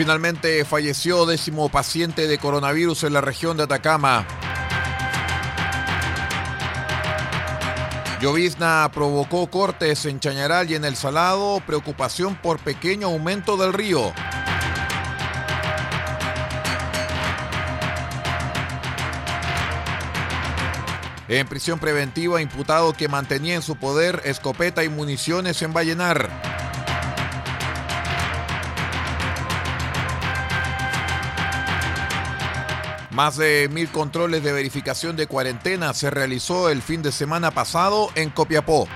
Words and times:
Finalmente 0.00 0.64
falleció 0.64 1.26
décimo 1.26 1.68
paciente 1.68 2.26
de 2.26 2.38
coronavirus 2.38 3.04
en 3.04 3.12
la 3.12 3.20
región 3.20 3.58
de 3.58 3.64
Atacama. 3.64 4.26
Llovizna 8.18 8.90
provocó 8.94 9.50
cortes 9.50 10.06
en 10.06 10.18
Chañaral 10.18 10.70
y 10.70 10.74
en 10.74 10.86
El 10.86 10.96
Salado, 10.96 11.62
preocupación 11.66 12.34
por 12.34 12.60
pequeño 12.60 13.08
aumento 13.08 13.58
del 13.58 13.74
río. 13.74 14.14
En 21.28 21.46
prisión 21.46 21.78
preventiva, 21.78 22.40
imputado 22.40 22.94
que 22.94 23.08
mantenía 23.08 23.56
en 23.56 23.62
su 23.62 23.76
poder 23.76 24.22
escopeta 24.24 24.82
y 24.82 24.88
municiones 24.88 25.60
en 25.60 25.74
Vallenar. 25.74 26.59
Más 33.22 33.36
de 33.36 33.68
mil 33.70 33.90
controles 33.90 34.42
de 34.42 34.50
verificación 34.50 35.14
de 35.14 35.26
cuarentena 35.26 35.92
se 35.92 36.08
realizó 36.08 36.70
el 36.70 36.80
fin 36.80 37.02
de 37.02 37.12
semana 37.12 37.50
pasado 37.50 38.08
en 38.14 38.30
Copiapó. 38.30 38.88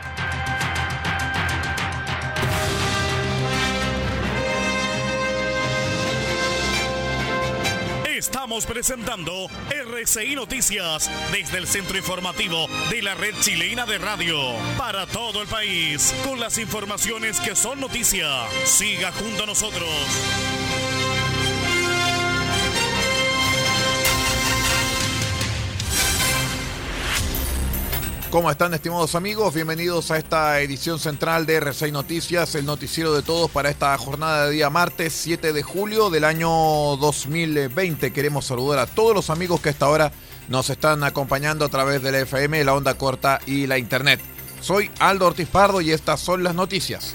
Estamos 8.16 8.64
presentando 8.64 9.30
RCI 9.68 10.36
Noticias 10.36 11.10
desde 11.30 11.58
el 11.58 11.66
centro 11.66 11.98
informativo 11.98 12.66
de 12.88 13.02
la 13.02 13.14
red 13.14 13.34
chilena 13.42 13.84
de 13.84 13.98
radio 13.98 14.38
para 14.78 15.06
todo 15.06 15.42
el 15.42 15.48
país 15.48 16.14
con 16.24 16.40
las 16.40 16.56
informaciones 16.56 17.40
que 17.40 17.54
son 17.54 17.78
noticia. 17.78 18.26
Siga 18.64 19.12
junto 19.12 19.42
a 19.42 19.46
nosotros. 19.46 19.90
¿Cómo 28.34 28.50
están 28.50 28.74
estimados 28.74 29.14
amigos? 29.14 29.54
Bienvenidos 29.54 30.10
a 30.10 30.18
esta 30.18 30.60
edición 30.60 30.98
central 30.98 31.46
de 31.46 31.62
R6 31.62 31.92
Noticias, 31.92 32.56
el 32.56 32.66
noticiero 32.66 33.14
de 33.14 33.22
todos 33.22 33.48
para 33.48 33.70
esta 33.70 33.96
jornada 33.96 34.46
de 34.46 34.54
día 34.54 34.70
martes 34.70 35.12
7 35.12 35.52
de 35.52 35.62
julio 35.62 36.10
del 36.10 36.24
año 36.24 36.48
2020. 36.48 38.12
Queremos 38.12 38.44
saludar 38.44 38.80
a 38.80 38.86
todos 38.88 39.14
los 39.14 39.30
amigos 39.30 39.60
que 39.60 39.68
hasta 39.68 39.86
ahora 39.86 40.10
nos 40.48 40.68
están 40.68 41.04
acompañando 41.04 41.64
a 41.64 41.68
través 41.68 42.02
de 42.02 42.10
la 42.10 42.18
FM, 42.22 42.64
la 42.64 42.74
onda 42.74 42.94
corta 42.94 43.38
y 43.46 43.68
la 43.68 43.78
internet. 43.78 44.18
Soy 44.60 44.90
Aldo 44.98 45.28
Ortiz 45.28 45.46
Pardo 45.46 45.80
y 45.80 45.92
estas 45.92 46.18
son 46.18 46.42
las 46.42 46.56
noticias. 46.56 47.14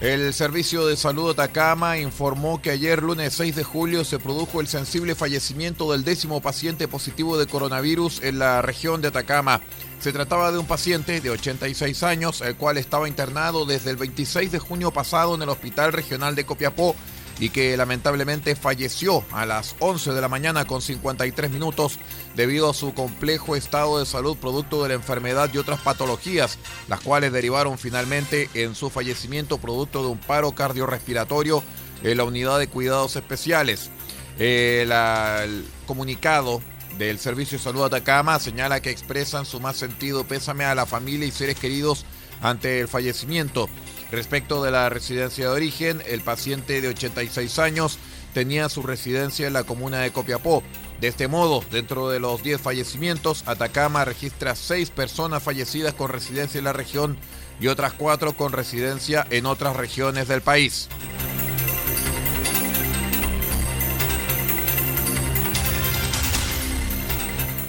El 0.00 0.32
Servicio 0.32 0.86
de 0.86 0.96
Salud 0.96 1.30
Atacama 1.30 1.98
informó 1.98 2.62
que 2.62 2.70
ayer, 2.70 3.02
lunes 3.02 3.32
6 3.34 3.56
de 3.56 3.64
julio, 3.64 4.04
se 4.04 4.20
produjo 4.20 4.60
el 4.60 4.68
sensible 4.68 5.16
fallecimiento 5.16 5.90
del 5.90 6.04
décimo 6.04 6.40
paciente 6.40 6.86
positivo 6.86 7.36
de 7.36 7.48
coronavirus 7.48 8.22
en 8.22 8.38
la 8.38 8.62
región 8.62 9.02
de 9.02 9.08
Atacama. 9.08 9.60
Se 9.98 10.12
trataba 10.12 10.52
de 10.52 10.58
un 10.58 10.66
paciente 10.66 11.20
de 11.20 11.30
86 11.30 12.04
años, 12.04 12.42
el 12.42 12.54
cual 12.54 12.78
estaba 12.78 13.08
internado 13.08 13.66
desde 13.66 13.90
el 13.90 13.96
26 13.96 14.52
de 14.52 14.60
junio 14.60 14.92
pasado 14.92 15.34
en 15.34 15.42
el 15.42 15.48
Hospital 15.48 15.92
Regional 15.92 16.36
de 16.36 16.46
Copiapó 16.46 16.94
y 17.40 17.50
que 17.50 17.76
lamentablemente 17.76 18.56
falleció 18.56 19.24
a 19.32 19.46
las 19.46 19.76
11 19.78 20.12
de 20.12 20.20
la 20.20 20.28
mañana 20.28 20.64
con 20.64 20.82
53 20.82 21.50
minutos 21.50 21.98
debido 22.34 22.70
a 22.70 22.74
su 22.74 22.94
complejo 22.94 23.56
estado 23.56 23.98
de 23.98 24.06
salud 24.06 24.36
producto 24.36 24.82
de 24.82 24.90
la 24.90 24.94
enfermedad 24.94 25.50
y 25.52 25.58
otras 25.58 25.80
patologías, 25.80 26.58
las 26.88 27.00
cuales 27.00 27.32
derivaron 27.32 27.78
finalmente 27.78 28.50
en 28.54 28.74
su 28.74 28.90
fallecimiento 28.90 29.58
producto 29.58 30.02
de 30.02 30.08
un 30.08 30.18
paro 30.18 30.52
cardiorrespiratorio 30.52 31.62
en 32.02 32.16
la 32.16 32.24
unidad 32.24 32.58
de 32.58 32.68
cuidados 32.68 33.16
especiales. 33.16 33.90
El, 34.38 34.92
el 34.92 35.64
comunicado 35.86 36.60
del 36.96 37.18
Servicio 37.18 37.58
de 37.58 37.64
Salud 37.64 37.84
Atacama 37.84 38.38
señala 38.40 38.80
que 38.80 38.90
expresan 38.90 39.46
su 39.46 39.60
más 39.60 39.76
sentido 39.76 40.24
pésame 40.24 40.64
a 40.64 40.74
la 40.74 40.86
familia 40.86 41.26
y 41.26 41.30
seres 41.30 41.58
queridos 41.58 42.04
ante 42.40 42.80
el 42.80 42.88
fallecimiento. 42.88 43.68
Respecto 44.10 44.62
de 44.62 44.70
la 44.70 44.88
residencia 44.88 45.46
de 45.46 45.54
origen, 45.54 46.02
el 46.06 46.22
paciente 46.22 46.80
de 46.80 46.88
86 46.88 47.58
años 47.58 47.98
tenía 48.32 48.68
su 48.68 48.82
residencia 48.82 49.46
en 49.46 49.52
la 49.52 49.64
comuna 49.64 49.98
de 50.00 50.12
Copiapó. 50.12 50.62
De 51.00 51.08
este 51.08 51.28
modo, 51.28 51.62
dentro 51.70 52.08
de 52.08 52.18
los 52.18 52.42
10 52.42 52.60
fallecimientos, 52.60 53.42
Atacama 53.46 54.04
registra 54.04 54.56
6 54.56 54.90
personas 54.90 55.42
fallecidas 55.42 55.94
con 55.94 56.10
residencia 56.10 56.58
en 56.58 56.64
la 56.64 56.72
región 56.72 57.18
y 57.60 57.68
otras 57.68 57.92
4 57.92 58.36
con 58.36 58.52
residencia 58.52 59.26
en 59.30 59.46
otras 59.46 59.76
regiones 59.76 60.28
del 60.28 60.40
país. 60.40 60.88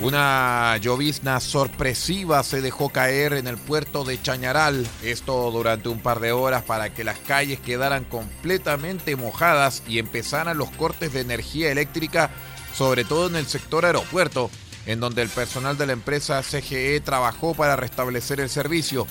Una 0.02 0.78
llovizna 0.78 1.42
sorpresiva 1.42 2.42
se 2.44 2.62
dejó 2.62 2.88
caer 2.88 3.34
en 3.34 3.48
el 3.48 3.58
puerto 3.58 4.06
de 4.06 4.22
Chañaral, 4.22 4.88
esto 5.04 5.52
durante 5.52 5.90
un 5.90 6.00
par 6.00 6.22
de 6.22 6.32
horas 6.32 6.64
para 6.64 6.94
que 6.94 7.04
las 7.04 7.20
calles 7.20 7.60
quedaran 7.60 8.06
completamente 8.06 9.18
mojadas 9.18 9.84
y 9.90 10.00
empezaran 10.00 10.58
los 10.58 10.70
cortes 10.70 11.12
de 11.12 11.20
energía 11.20 11.70
eléctrica, 11.70 12.30
sobre 12.74 13.04
todo 13.04 13.28
en 13.28 13.36
el 13.36 13.46
sector 13.46 13.86
aeropuerto, 13.86 14.50
en 14.86 15.02
donde 15.02 15.22
el 15.22 15.28
personal 15.28 15.78
de 15.78 15.88
la 15.88 15.94
empresa 15.94 16.42
CGE 16.44 17.02
trabajó 17.02 17.54
para 17.54 17.76
restablecer 17.76 18.40
el 18.40 18.50
servicio, 18.50 19.06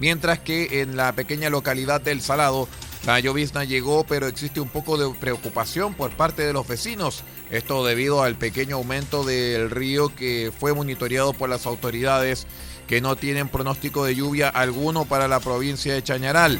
mientras 0.00 0.40
que 0.40 0.80
en 0.80 0.96
la 0.96 1.12
pequeña 1.12 1.48
localidad 1.48 2.00
del 2.00 2.20
Salado, 2.20 2.66
la 3.06 3.20
llovizna 3.20 3.62
llegó, 3.62 4.04
pero 4.04 4.26
existe 4.26 4.58
un 4.58 4.68
poco 4.68 4.96
de 4.96 5.14
preocupación 5.14 5.94
por 5.94 6.10
parte 6.10 6.42
de 6.44 6.52
los 6.52 6.66
vecinos. 6.66 7.22
Esto 7.50 7.84
debido 7.84 8.22
al 8.22 8.36
pequeño 8.36 8.76
aumento 8.76 9.24
del 9.24 9.70
río 9.70 10.14
que 10.14 10.52
fue 10.58 10.74
monitoreado 10.74 11.32
por 11.34 11.48
las 11.48 11.66
autoridades 11.66 12.46
que 12.86 13.00
no 13.00 13.16
tienen 13.16 13.48
pronóstico 13.48 14.04
de 14.04 14.14
lluvia 14.14 14.48
alguno 14.48 15.04
para 15.04 15.28
la 15.28 15.40
provincia 15.40 15.94
de 15.94 16.02
Chañaral. 16.02 16.58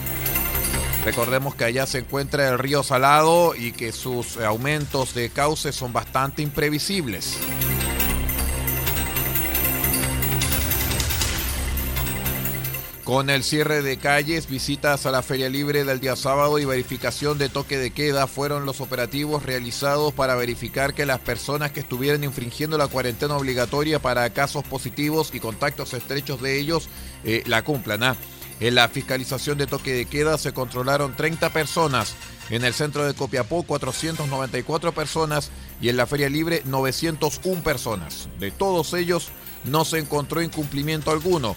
Recordemos 1.04 1.54
que 1.54 1.64
allá 1.64 1.86
se 1.86 1.98
encuentra 1.98 2.48
el 2.48 2.58
río 2.58 2.82
Salado 2.82 3.54
y 3.54 3.72
que 3.72 3.92
sus 3.92 4.38
aumentos 4.38 5.14
de 5.14 5.28
cauce 5.28 5.72
son 5.72 5.92
bastante 5.92 6.40
imprevisibles. 6.40 7.38
Con 13.04 13.28
el 13.28 13.44
cierre 13.44 13.82
de 13.82 13.98
calles, 13.98 14.48
visitas 14.48 15.04
a 15.04 15.10
la 15.10 15.22
Feria 15.22 15.50
Libre 15.50 15.84
del 15.84 16.00
día 16.00 16.16
sábado 16.16 16.58
y 16.58 16.64
verificación 16.64 17.36
de 17.36 17.50
toque 17.50 17.76
de 17.76 17.90
queda 17.90 18.26
fueron 18.26 18.64
los 18.64 18.80
operativos 18.80 19.42
realizados 19.42 20.14
para 20.14 20.36
verificar 20.36 20.94
que 20.94 21.04
las 21.04 21.20
personas 21.20 21.70
que 21.70 21.80
estuvieran 21.80 22.24
infringiendo 22.24 22.78
la 22.78 22.88
cuarentena 22.88 23.36
obligatoria 23.36 23.98
para 23.98 24.30
casos 24.30 24.64
positivos 24.64 25.32
y 25.34 25.40
contactos 25.40 25.92
estrechos 25.92 26.40
de 26.40 26.58
ellos 26.58 26.88
eh, 27.24 27.42
la 27.44 27.60
cumplan. 27.60 28.02
¿ah? 28.04 28.16
En 28.60 28.74
la 28.74 28.88
fiscalización 28.88 29.58
de 29.58 29.66
toque 29.66 29.92
de 29.92 30.06
queda 30.06 30.38
se 30.38 30.54
controlaron 30.54 31.14
30 31.14 31.50
personas, 31.50 32.14
en 32.48 32.64
el 32.64 32.72
centro 32.72 33.04
de 33.04 33.12
Copiapó 33.12 33.64
494 33.64 34.92
personas 34.92 35.50
y 35.78 35.90
en 35.90 35.98
la 35.98 36.06
Feria 36.06 36.30
Libre 36.30 36.62
901 36.64 37.62
personas. 37.62 38.30
De 38.40 38.50
todos 38.50 38.94
ellos 38.94 39.28
no 39.64 39.84
se 39.84 39.98
encontró 39.98 40.40
incumplimiento 40.40 41.10
alguno. 41.10 41.54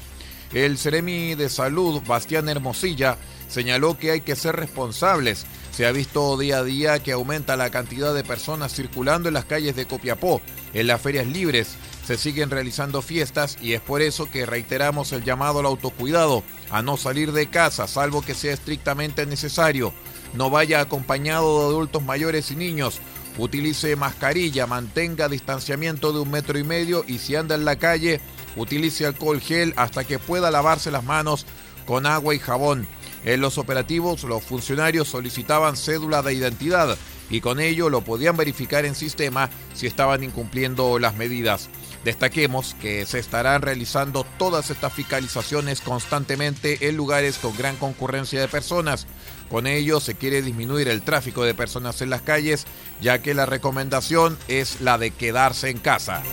El 0.54 0.78
Ceremi 0.78 1.36
de 1.36 1.50
Salud, 1.50 2.02
Bastián 2.08 2.48
Hermosilla, 2.48 3.18
señaló 3.50 3.98
que 3.98 4.12
hay 4.12 4.22
que 4.22 4.36
ser 4.36 4.56
responsables. 4.56 5.46
Se 5.72 5.86
ha 5.86 5.92
visto 5.92 6.38
día 6.38 6.60
a 6.60 6.64
día 6.64 7.00
que 7.00 7.12
aumenta 7.12 7.58
la 7.58 7.70
cantidad 7.70 8.14
de 8.14 8.24
personas 8.24 8.74
circulando 8.74 9.28
en 9.28 9.34
las 9.34 9.46
calles 9.46 9.76
de 9.76 9.86
Copiapó, 9.86 10.42
en 10.74 10.88
las 10.88 11.02
ferias 11.02 11.28
libres. 11.28 11.76
Se 12.06 12.18
siguen 12.18 12.50
realizando 12.50 13.02
fiestas 13.02 13.58
y 13.62 13.74
es 13.74 13.82
por 13.82 14.02
eso 14.02 14.32
que 14.32 14.46
reiteramos 14.46 15.12
el 15.12 15.24
llamado 15.24 15.60
al 15.60 15.66
autocuidado, 15.66 16.44
a 16.72 16.82
no 16.82 16.96
salir 16.96 17.34
de 17.34 17.50
casa, 17.50 17.88
salvo 17.88 18.22
que 18.22 18.34
sea 18.34 18.54
estrictamente 18.54 19.26
necesario. 19.26 19.94
No 20.34 20.50
vaya 20.50 20.80
acompañado 20.80 21.60
de 21.60 21.68
adultos 21.68 22.04
mayores 22.04 22.52
y 22.52 22.56
niños. 22.56 23.02
Utilice 23.38 23.96
mascarilla, 23.96 24.66
mantenga 24.66 25.30
distanciamiento 25.30 26.12
de 26.12 26.20
un 26.22 26.32
metro 26.32 26.58
y 26.58 26.64
medio 26.64 27.04
y 27.08 27.20
si 27.20 27.36
anda 27.36 27.54
en 27.54 27.66
la 27.66 27.76
calle, 27.76 28.20
utilice 28.58 29.06
alcohol 29.06 29.40
gel 29.40 29.74
hasta 29.78 30.04
que 30.04 30.20
pueda 30.20 30.52
lavarse 30.52 30.92
las 30.92 31.04
manos 31.04 31.46
con 31.86 32.06
agua 32.06 32.36
y 32.36 32.40
jabón. 32.40 32.88
En 33.24 33.42
los 33.42 33.58
operativos, 33.58 34.24
los 34.24 34.44
funcionarios 34.44 35.08
solicitaban 35.08 35.76
cédula 35.76 36.22
de 36.22 36.34
identidad 36.34 36.98
y 37.30 37.42
con 37.42 37.60
ello 37.60 37.90
lo 37.90 38.02
podían 38.02 38.38
verificar 38.38 38.86
en 38.86 38.96
sistema 38.96 39.50
si 39.74 39.88
estaban 39.88 40.24
incumpliendo 40.24 41.00
las 41.00 41.16
medidas. 41.16 41.70
Destaquemos 42.06 42.76
que 42.76 43.06
se 43.06 43.20
estarán 43.20 43.62
realizando 43.62 44.26
todas 44.38 44.70
estas 44.70 44.94
fiscalizaciones 44.94 45.82
constantemente 45.82 46.88
en 46.88 46.96
lugares 46.96 47.38
con 47.38 47.58
gran 47.58 47.76
concurrencia 47.76 48.40
de 48.40 48.48
personas. 48.48 49.08
Con 49.50 49.68
ello 49.68 50.00
se 50.00 50.16
quiere 50.16 50.42
disminuir 50.42 50.88
el 50.88 51.02
tráfico 51.02 51.44
de 51.44 51.54
personas 51.54 52.02
en 52.02 52.10
las 52.10 52.22
calles, 52.22 52.66
ya 53.02 53.22
que 53.22 53.34
la 53.34 53.46
recomendación 53.46 54.38
es 54.48 54.80
la 54.80 54.98
de 54.98 55.12
quedarse 55.12 55.70
en 55.70 55.80
casa. 55.80 56.24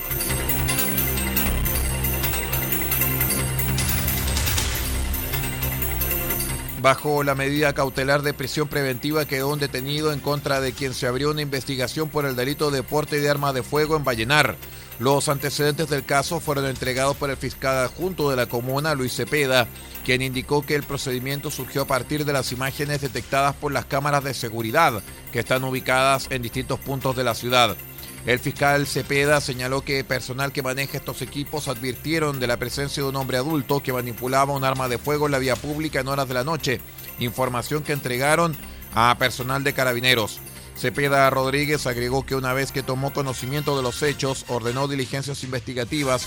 Bajo 6.85 7.23
la 7.25 7.35
medida 7.35 7.73
cautelar 7.73 8.21
de 8.21 8.35
prisión 8.35 8.69
preventiva 8.69 9.25
quedó 9.25 9.49
un 9.49 9.59
detenido 9.59 10.13
en 10.13 10.21
contra 10.21 10.61
de 10.61 10.75
quien 10.75 10.93
se 10.93 11.07
abrió 11.07 11.31
una 11.31 11.41
investigación 11.41 12.11
por 12.11 12.27
el 12.27 12.37
delito 12.37 12.71
de 12.71 12.83
porte 12.83 13.23
de 13.23 13.31
arma 13.31 13.55
de 13.55 13.63
fuego 13.63 13.97
en 13.97 14.05
Vallenar. 14.05 14.59
Los 14.99 15.31
antecedentes 15.31 15.89
del 15.89 16.05
caso 16.05 16.41
fueron 16.41 16.67
entregados 16.67 17.17
por 17.17 17.31
el 17.31 17.39
fiscal 17.39 17.87
adjunto 17.87 18.29
de 18.29 18.37
la 18.37 18.51
comuna, 18.51 18.95
Luis 18.95 19.15
Cepeda, 19.17 19.67
quien 20.05 20.21
indicó 20.21 20.61
que 20.61 20.75
el 20.75 20.83
procedimiento 20.83 21.51
surgió 21.51 21.81
a 21.81 21.87
partir 21.87 22.27
de 22.27 22.35
las 22.35 22.53
imágenes 22.53 23.01
detectadas 23.01 23.55
por 23.55 23.73
las 23.73 23.87
cámaras 23.87 24.23
de 24.23 24.35
seguridad 24.35 25.03
que 25.33 25.39
están 25.39 25.65
ubicadas 25.65 26.27
en 26.29 26.43
distintos 26.43 26.81
puntos 26.81 27.17
de 27.17 27.25
la 27.25 27.35
ciudad. 27.35 27.79
El 28.27 28.39
fiscal 28.39 28.87
Cepeda 28.87 29.39
señaló 29.43 29.83
que 29.83 30.03
personal 30.03 30.51
que 30.51 30.63
maneja 30.63 30.97
estos 30.97 31.21
equipos 31.21 31.69
advirtieron 31.69 32.41
de 32.41 32.47
la 32.47 32.57
presencia 32.57 33.03
de 33.03 33.09
un 33.11 33.17
hombre 33.17 33.37
adulto 33.37 33.83
que 33.83 33.93
manipulaba 33.93 34.55
un 34.55 34.65
arma 34.65 34.89
de 34.89 34.97
fuego 34.97 35.27
en 35.27 35.33
la 35.33 35.39
vía 35.39 35.57
pública 35.57 36.01
en 36.01 36.09
horas 36.09 36.27
de 36.27 36.35
la 36.35 36.43
noche, 36.43 36.81
información 37.19 37.83
que 37.83 37.93
entregaron 37.93 38.57
a 38.95 39.15
personal 39.19 39.63
de 39.63 39.75
carabineros. 39.75 40.41
Cepeda 40.75 41.29
Rodríguez 41.29 41.87
agregó 41.87 42.25
que 42.25 42.35
una 42.35 42.55
vez 42.55 42.73
que 42.73 42.83
tomó 42.83 43.13
conocimiento 43.13 43.77
de 43.77 43.83
los 43.83 44.03
hechos, 44.03 44.47
ordenó 44.49 44.89
diligencias 44.89 45.45
investigativas, 45.45 46.27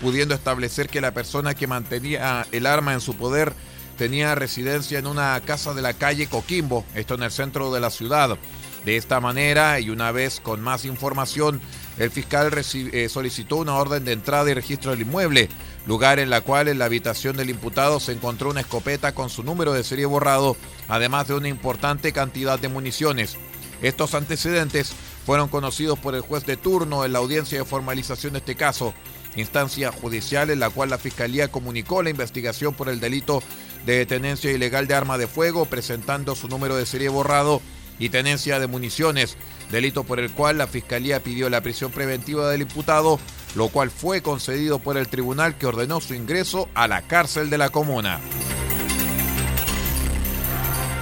pudiendo 0.00 0.34
establecer 0.34 0.88
que 0.88 1.00
la 1.00 1.12
persona 1.12 1.54
que 1.54 1.66
mantenía 1.66 2.46
el 2.52 2.64
arma 2.64 2.92
en 2.92 3.00
su 3.00 3.16
poder 3.16 3.52
tenía 3.98 4.36
residencia 4.36 5.00
en 5.00 5.08
una 5.08 5.38
casa 5.44 5.74
de 5.74 5.82
la 5.82 5.94
calle 5.94 6.28
Coquimbo, 6.28 6.84
esto 6.94 7.14
en 7.14 7.24
el 7.24 7.32
centro 7.32 7.72
de 7.72 7.80
la 7.80 7.90
ciudad. 7.90 8.38
De 8.84 8.96
esta 8.96 9.20
manera, 9.20 9.80
y 9.80 9.90
una 9.90 10.12
vez 10.12 10.40
con 10.40 10.60
más 10.60 10.84
información, 10.84 11.60
el 11.98 12.10
fiscal 12.10 12.50
eh, 12.54 13.08
solicitó 13.08 13.56
una 13.56 13.74
orden 13.74 14.04
de 14.04 14.12
entrada 14.12 14.50
y 14.50 14.54
registro 14.54 14.92
del 14.92 15.02
inmueble, 15.02 15.48
lugar 15.86 16.18
en 16.18 16.30
la 16.30 16.40
cual 16.42 16.68
en 16.68 16.78
la 16.78 16.84
habitación 16.84 17.36
del 17.36 17.50
imputado 17.50 17.98
se 17.98 18.12
encontró 18.12 18.50
una 18.50 18.60
escopeta 18.60 19.14
con 19.14 19.30
su 19.30 19.42
número 19.42 19.72
de 19.72 19.84
serie 19.84 20.06
borrado, 20.06 20.56
además 20.86 21.28
de 21.28 21.34
una 21.34 21.48
importante 21.48 22.12
cantidad 22.12 22.58
de 22.58 22.68
municiones. 22.68 23.36
Estos 23.82 24.14
antecedentes 24.14 24.92
fueron 25.26 25.48
conocidos 25.48 25.98
por 25.98 26.14
el 26.14 26.20
juez 26.20 26.46
de 26.46 26.56
turno 26.56 27.04
en 27.04 27.12
la 27.12 27.18
audiencia 27.18 27.58
de 27.58 27.64
formalización 27.64 28.32
de 28.32 28.38
este 28.38 28.54
caso, 28.54 28.94
instancia 29.36 29.92
judicial 29.92 30.50
en 30.50 30.60
la 30.60 30.70
cual 30.70 30.90
la 30.90 30.98
Fiscalía 30.98 31.48
comunicó 31.48 32.02
la 32.02 32.10
investigación 32.10 32.74
por 32.74 32.88
el 32.88 33.00
delito 33.00 33.42
de 33.86 34.06
tenencia 34.06 34.50
ilegal 34.52 34.86
de 34.86 34.94
arma 34.94 35.18
de 35.18 35.26
fuego, 35.26 35.66
presentando 35.66 36.34
su 36.34 36.48
número 36.48 36.76
de 36.76 36.86
serie 36.86 37.08
borrado 37.08 37.60
y 37.98 38.08
tenencia 38.08 38.58
de 38.60 38.66
municiones, 38.66 39.36
delito 39.70 40.04
por 40.04 40.20
el 40.20 40.30
cual 40.30 40.58
la 40.58 40.66
Fiscalía 40.66 41.22
pidió 41.22 41.50
la 41.50 41.60
prisión 41.60 41.90
preventiva 41.90 42.50
del 42.50 42.62
imputado, 42.62 43.18
lo 43.54 43.68
cual 43.68 43.90
fue 43.90 44.22
concedido 44.22 44.78
por 44.78 44.96
el 44.96 45.08
tribunal 45.08 45.56
que 45.56 45.66
ordenó 45.66 46.00
su 46.00 46.14
ingreso 46.14 46.68
a 46.74 46.88
la 46.88 47.02
cárcel 47.02 47.50
de 47.50 47.58
la 47.58 47.70
comuna. 47.70 48.20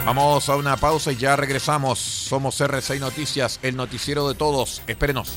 Vamos 0.06 0.48
a 0.48 0.54
una 0.54 0.76
pausa 0.76 1.10
y 1.10 1.16
ya 1.16 1.34
regresamos. 1.34 1.98
Somos 1.98 2.60
R6 2.60 3.00
Noticias, 3.00 3.58
el 3.62 3.74
noticiero 3.74 4.28
de 4.28 4.36
todos. 4.36 4.80
Espérenos. 4.86 5.36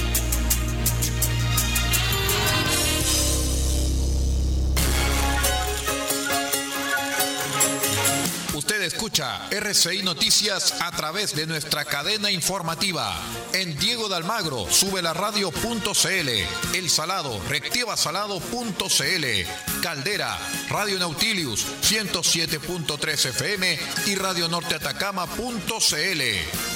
Escucha 9.01 9.49
RCI 9.49 10.03
Noticias 10.03 10.79
a 10.79 10.91
través 10.91 11.35
de 11.35 11.47
nuestra 11.47 11.85
cadena 11.85 12.29
informativa. 12.29 13.11
En 13.51 13.75
Diego 13.79 14.07
de 14.07 14.15
Almagro, 14.15 14.67
sube 14.69 15.01
la 15.01 15.11
radio.cl. 15.11 16.29
El 16.75 16.87
Salado, 16.87 17.41
reactivasalado.cl. 17.49 19.81
Caldera, 19.81 20.37
Radio 20.69 20.99
Nautilius 20.99 21.65
107.3 21.81 23.29
FM 23.29 23.79
y 24.05 24.13
Radio 24.13 24.47
Norte 24.47 24.75
Atacama.cl. 24.75 26.21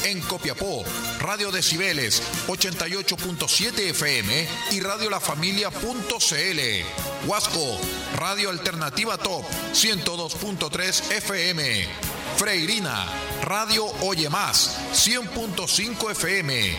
En 0.06 0.22
Copiapó, 0.22 0.84
Radio 1.20 1.52
Decibeles 1.52 2.24
88.7 2.48 3.90
FM 3.92 4.48
y 4.72 4.80
Radio 4.80 5.12
La 5.12 5.20
Familia.cl. 5.20 7.28
Huasco, 7.28 7.80
Radio 8.16 8.50
Alternativa 8.50 9.16
Top 9.20 9.46
102.3 9.74 11.12
FM. 11.18 12.15
Freirina, 12.38 13.06
Radio 13.44 13.86
Oye 14.02 14.30
Más, 14.30 14.78
100.5 14.94 16.12
FM. 16.12 16.76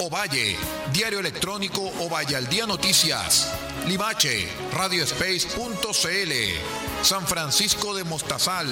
Ovalle, 0.00 0.56
Diario 0.92 1.20
Electrónico 1.20 1.82
Ovalle 2.00 2.36
al 2.36 2.46
Día 2.48 2.66
Noticias. 2.66 3.50
Limache, 3.88 4.48
radiospace.cl, 4.74 6.32
San 7.02 7.26
Francisco 7.26 7.94
de 7.94 8.04
Mostazal, 8.04 8.68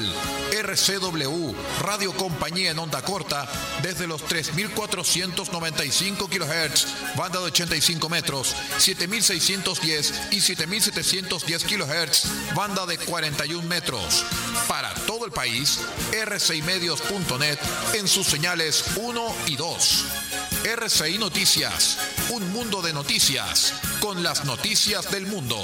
RCW, 0.53 1.55
Radio 1.81 2.15
Compañía 2.15 2.73
en 2.73 2.79
onda 2.79 3.01
corta, 3.01 3.49
desde 3.83 4.07
los 4.07 4.23
3.495 4.27 6.29
kHz, 6.29 7.17
banda 7.17 7.41
de 7.41 7.47
85 7.47 8.11
metros, 8.11 8.55
7.610 8.77 10.33
y 10.33 10.37
7.710 10.37 11.65
kHz, 11.65 12.55
banda 12.55 12.85
de 12.85 12.99
41 12.99 13.67
metros. 13.67 14.27
Para 14.69 14.93
todo 15.07 15.25
el 15.25 15.33
país, 15.33 15.81
rcimedios.net 16.13 17.59
en 17.95 18.07
sus 18.07 18.27
señales 18.27 18.85
1 18.97 19.35
y 19.47 19.57
2. 19.57 20.26
RCI 20.67 21.19
Noticias, 21.19 21.97
un 22.31 22.53
mundo 22.53 22.83
de 22.83 22.93
noticias, 22.93 23.73
con 24.01 24.25
las 24.25 24.45
noticias 24.45 25.09
del 25.13 25.25
mundo. 25.25 25.57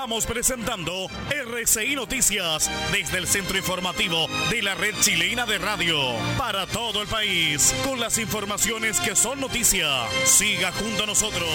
Estamos 0.00 0.24
presentando 0.24 1.08
RCI 1.28 1.94
Noticias 1.94 2.70
desde 2.90 3.18
el 3.18 3.26
centro 3.26 3.58
informativo 3.58 4.28
de 4.48 4.62
la 4.62 4.74
red 4.74 4.94
chilena 5.02 5.44
de 5.44 5.58
radio 5.58 5.98
para 6.38 6.66
todo 6.66 7.02
el 7.02 7.06
país 7.06 7.74
con 7.84 8.00
las 8.00 8.16
informaciones 8.16 8.98
que 8.98 9.14
son 9.14 9.42
noticia. 9.42 9.86
Siga 10.24 10.72
junto 10.72 11.02
a 11.02 11.06
nosotros. 11.06 11.50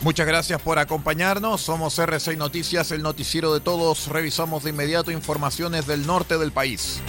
Muchas 0.00 0.26
gracias 0.26 0.62
por 0.62 0.78
acompañarnos. 0.78 1.60
Somos 1.60 1.98
RCI 1.98 2.38
Noticias, 2.38 2.90
el 2.90 3.02
noticiero 3.02 3.52
de 3.52 3.60
todos. 3.60 4.08
Revisamos 4.08 4.64
de 4.64 4.70
inmediato 4.70 5.10
informaciones 5.10 5.86
del 5.86 6.06
norte 6.06 6.38
del 6.38 6.52
país. 6.52 7.02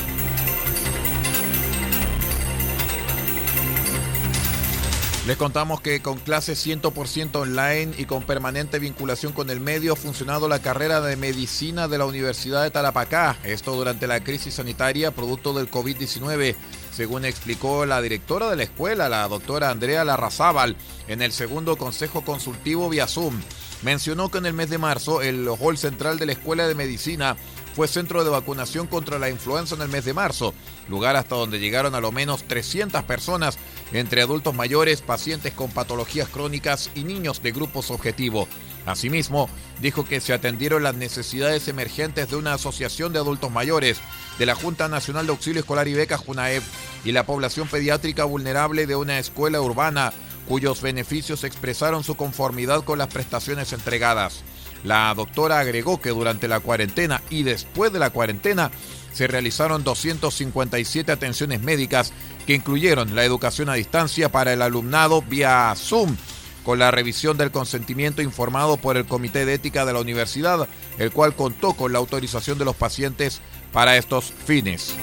Les 5.27 5.37
contamos 5.37 5.81
que 5.81 6.01
con 6.01 6.17
clases 6.17 6.65
100% 6.65 7.35
online 7.35 7.93
y 7.95 8.05
con 8.05 8.23
permanente 8.23 8.79
vinculación 8.79 9.33
con 9.33 9.51
el 9.51 9.59
medio 9.59 9.93
ha 9.93 9.95
funcionado 9.95 10.47
la 10.47 10.63
carrera 10.63 10.99
de 10.99 11.15
medicina 11.15 11.87
de 11.87 11.99
la 11.99 12.05
Universidad 12.05 12.63
de 12.63 12.71
Tarapacá. 12.71 13.37
Esto 13.43 13.75
durante 13.75 14.07
la 14.07 14.23
crisis 14.23 14.55
sanitaria 14.55 15.11
producto 15.11 15.53
del 15.53 15.69
COVID-19, 15.69 16.55
según 16.91 17.25
explicó 17.25 17.85
la 17.85 18.01
directora 18.01 18.49
de 18.49 18.55
la 18.55 18.63
escuela, 18.63 19.09
la 19.09 19.27
doctora 19.27 19.69
Andrea 19.69 20.03
Larrazábal, 20.03 20.75
en 21.07 21.21
el 21.21 21.31
segundo 21.31 21.77
consejo 21.77 22.25
consultivo 22.25 22.89
vía 22.89 23.05
Zoom. 23.05 23.39
Mencionó 23.83 24.29
que 24.29 24.39
en 24.39 24.47
el 24.47 24.53
mes 24.53 24.71
de 24.71 24.79
marzo 24.79 25.21
el 25.21 25.47
hall 25.47 25.77
central 25.77 26.17
de 26.17 26.25
la 26.25 26.31
Escuela 26.31 26.67
de 26.67 26.75
Medicina 26.75 27.37
fue 27.75 27.87
centro 27.87 28.23
de 28.23 28.29
vacunación 28.29 28.87
contra 28.87 29.19
la 29.19 29.29
influenza 29.29 29.75
en 29.75 29.81
el 29.81 29.87
mes 29.87 30.05
de 30.05 30.13
marzo, 30.13 30.53
lugar 30.89 31.15
hasta 31.15 31.35
donde 31.35 31.59
llegaron 31.59 31.95
a 31.95 32.01
lo 32.01 32.11
menos 32.11 32.43
300 32.43 33.03
personas, 33.03 33.57
entre 33.93 34.21
adultos 34.21 34.53
mayores, 34.53 35.01
pacientes 35.01 35.53
con 35.53 35.71
patologías 35.71 36.29
crónicas 36.29 36.89
y 36.95 37.03
niños 37.03 37.41
de 37.41 37.51
grupos 37.51 37.91
objetivo. 37.91 38.47
Asimismo, 38.85 39.49
dijo 39.79 40.05
que 40.05 40.21
se 40.21 40.33
atendieron 40.33 40.83
las 40.83 40.95
necesidades 40.95 41.67
emergentes 41.67 42.29
de 42.29 42.35
una 42.35 42.53
asociación 42.53 43.13
de 43.13 43.19
adultos 43.19 43.51
mayores, 43.51 43.99
de 44.39 44.45
la 44.45 44.55
Junta 44.55 44.87
Nacional 44.87 45.27
de 45.27 45.33
Auxilio 45.33 45.59
Escolar 45.59 45.87
y 45.87 45.93
Becas 45.93 46.21
JUNAEP 46.21 46.63
y 47.05 47.11
la 47.11 47.25
población 47.25 47.67
pediátrica 47.67 48.23
vulnerable 48.25 48.87
de 48.87 48.95
una 48.95 49.19
escuela 49.19 49.61
urbana, 49.61 50.13
cuyos 50.47 50.81
beneficios 50.81 51.43
expresaron 51.43 52.03
su 52.03 52.15
conformidad 52.15 52.83
con 52.83 52.97
las 52.97 53.07
prestaciones 53.07 53.71
entregadas. 53.71 54.43
La 54.83 55.13
doctora 55.13 55.59
agregó 55.59 56.01
que 56.01 56.09
durante 56.09 56.47
la 56.47 56.59
cuarentena 56.59 57.21
y 57.29 57.43
después 57.43 57.93
de 57.93 57.99
la 57.99 58.09
cuarentena 58.09 58.71
se 59.13 59.27
realizaron 59.27 59.83
257 59.83 61.11
atenciones 61.11 61.61
médicas 61.61 62.13
que 62.47 62.55
incluyeron 62.55 63.15
la 63.15 63.23
educación 63.23 63.69
a 63.69 63.73
distancia 63.73 64.29
para 64.29 64.53
el 64.53 64.61
alumnado 64.61 65.21
vía 65.21 65.73
Zoom, 65.75 66.15
con 66.63 66.79
la 66.79 66.91
revisión 66.91 67.37
del 67.37 67.51
consentimiento 67.51 68.21
informado 68.21 68.77
por 68.77 68.97
el 68.97 69.05
Comité 69.05 69.45
de 69.45 69.55
Ética 69.55 69.85
de 69.85 69.93
la 69.93 69.99
Universidad, 69.99 70.67
el 70.97 71.11
cual 71.11 71.35
contó 71.35 71.73
con 71.73 71.91
la 71.91 71.99
autorización 71.99 72.57
de 72.57 72.65
los 72.65 72.75
pacientes 72.75 73.41
para 73.71 73.97
estos 73.97 74.33
fines. 74.45 74.95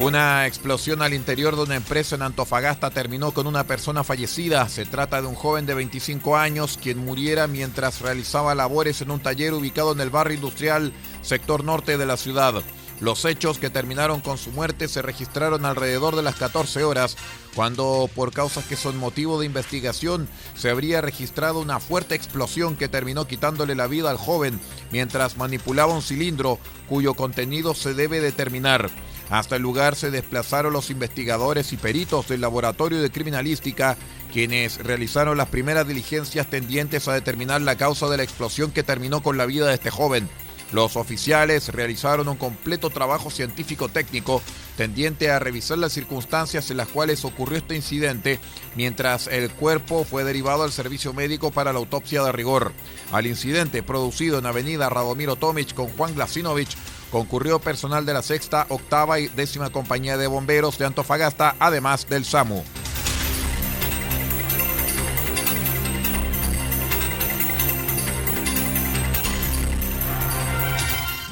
Una 0.00 0.46
explosión 0.46 1.02
al 1.02 1.12
interior 1.12 1.56
de 1.56 1.64
una 1.64 1.76
empresa 1.76 2.14
en 2.14 2.22
Antofagasta 2.22 2.88
terminó 2.88 3.32
con 3.32 3.46
una 3.46 3.64
persona 3.64 4.02
fallecida. 4.02 4.66
Se 4.70 4.86
trata 4.86 5.20
de 5.20 5.28
un 5.28 5.34
joven 5.34 5.66
de 5.66 5.74
25 5.74 6.38
años 6.38 6.78
quien 6.80 7.04
muriera 7.04 7.46
mientras 7.46 8.00
realizaba 8.00 8.54
labores 8.54 9.02
en 9.02 9.10
un 9.10 9.20
taller 9.20 9.52
ubicado 9.52 9.92
en 9.92 10.00
el 10.00 10.08
barrio 10.08 10.36
industrial 10.36 10.94
sector 11.20 11.64
norte 11.64 11.98
de 11.98 12.06
la 12.06 12.16
ciudad. 12.16 12.62
Los 13.00 13.26
hechos 13.26 13.58
que 13.58 13.68
terminaron 13.68 14.22
con 14.22 14.38
su 14.38 14.52
muerte 14.52 14.88
se 14.88 15.02
registraron 15.02 15.66
alrededor 15.66 16.16
de 16.16 16.22
las 16.22 16.36
14 16.36 16.82
horas, 16.82 17.18
cuando 17.54 18.08
por 18.14 18.32
causas 18.32 18.64
que 18.64 18.76
son 18.76 18.96
motivo 18.96 19.38
de 19.38 19.44
investigación 19.44 20.28
se 20.54 20.70
habría 20.70 21.02
registrado 21.02 21.60
una 21.60 21.78
fuerte 21.78 22.14
explosión 22.14 22.74
que 22.74 22.88
terminó 22.88 23.26
quitándole 23.26 23.74
la 23.74 23.86
vida 23.86 24.10
al 24.10 24.16
joven 24.16 24.60
mientras 24.92 25.36
manipulaba 25.36 25.92
un 25.92 26.02
cilindro 26.02 26.58
cuyo 26.88 27.12
contenido 27.12 27.74
se 27.74 27.92
debe 27.92 28.20
determinar. 28.20 28.90
Hasta 29.30 29.56
el 29.56 29.62
lugar 29.62 29.94
se 29.94 30.10
desplazaron 30.10 30.72
los 30.72 30.90
investigadores 30.90 31.72
y 31.72 31.76
peritos 31.76 32.26
del 32.28 32.40
Laboratorio 32.40 33.00
de 33.00 33.10
Criminalística, 33.10 33.96
quienes 34.32 34.78
realizaron 34.78 35.38
las 35.38 35.48
primeras 35.48 35.86
diligencias 35.86 36.50
tendientes 36.50 37.06
a 37.06 37.14
determinar 37.14 37.60
la 37.60 37.76
causa 37.76 38.08
de 38.08 38.16
la 38.16 38.24
explosión 38.24 38.72
que 38.72 38.82
terminó 38.82 39.22
con 39.22 39.38
la 39.38 39.46
vida 39.46 39.68
de 39.68 39.74
este 39.74 39.90
joven. 39.90 40.28
Los 40.72 40.96
oficiales 40.96 41.68
realizaron 41.68 42.28
un 42.28 42.36
completo 42.36 42.90
trabajo 42.90 43.30
científico-técnico 43.30 44.40
tendiente 44.76 45.30
a 45.30 45.40
revisar 45.40 45.78
las 45.78 45.92
circunstancias 45.92 46.70
en 46.70 46.76
las 46.76 46.88
cuales 46.88 47.24
ocurrió 47.24 47.58
este 47.58 47.74
incidente, 47.74 48.38
mientras 48.76 49.26
el 49.26 49.50
cuerpo 49.50 50.04
fue 50.04 50.22
derivado 50.22 50.62
al 50.62 50.72
servicio 50.72 51.12
médico 51.12 51.50
para 51.50 51.72
la 51.72 51.80
autopsia 51.80 52.22
de 52.22 52.32
rigor. 52.32 52.72
Al 53.10 53.26
incidente 53.26 53.82
producido 53.82 54.38
en 54.38 54.46
Avenida 54.46 54.88
Radomiro 54.88 55.34
Tomic 55.36 55.74
con 55.74 55.88
Juan 55.88 56.14
Glasinovich, 56.14 56.76
concurrió 57.10 57.58
personal 57.58 58.06
de 58.06 58.14
la 58.14 58.22
sexta, 58.22 58.66
octava 58.68 59.18
y 59.18 59.28
décima 59.28 59.70
compañía 59.70 60.16
de 60.16 60.26
bomberos 60.26 60.78
de 60.78 60.86
Antofagasta, 60.86 61.56
además 61.58 62.08
del 62.08 62.24
SAMU. 62.24 62.62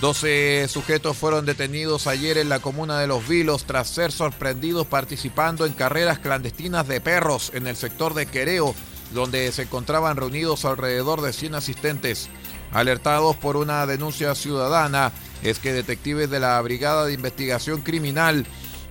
Doce 0.01 0.69
sujetos 0.69 1.17
fueron 1.17 1.45
detenidos 1.45 2.07
ayer 2.07 2.39
en 2.39 2.49
la 2.49 2.61
comuna 2.61 3.01
de 3.01 3.09
Los 3.09 3.27
Vilos 3.27 3.65
tras 3.65 3.89
ser 3.89 4.13
sorprendidos 4.13 4.87
participando 4.87 5.67
en 5.67 5.73
carreras 5.73 6.21
clandestinas 6.21 6.87
de 6.87 7.01
perros 7.01 7.51
en 7.53 7.67
el 7.67 7.75
sector 7.75 8.15
de 8.15 8.27
Quereo, 8.27 8.77
donde 9.13 9.51
se 9.51 9.63
encontraban 9.63 10.17
reunidos 10.17 10.65
alrededor 10.65 11.21
de 11.21 11.33
100 11.33 11.57
asistentes. 11.57 12.29
Alertados 12.71 13.35
por 13.35 13.57
una 13.57 13.87
denuncia 13.87 14.37
ciudadana, 14.37 15.11
es 15.43 15.59
que 15.59 15.73
detectives 15.73 16.31
de 16.31 16.41
la 16.41 16.61
Brigada 16.61 17.07
de 17.07 17.13
Investigación 17.13 17.83
Criminal 17.83 18.47